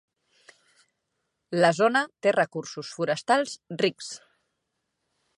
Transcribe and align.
La 1.59 1.69
zona 1.79 2.01
té 2.27 2.33
recursos 2.35 2.89
forestals 3.01 3.53
rics. 3.83 4.09